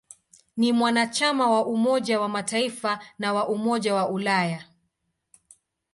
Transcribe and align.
Ni 0.57 0.73
mwanachama 0.73 1.49
wa 1.49 1.65
Umoja 1.65 2.19
wa 2.21 2.29
Mataifa 2.29 2.99
na 3.19 3.33
wa 3.33 3.47
Umoja 3.47 3.95
wa 3.95 4.09
Ulaya. 4.09 4.63